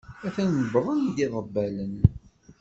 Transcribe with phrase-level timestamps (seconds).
[0.27, 1.95] Atnan wwḍen-d yiḍebbalen.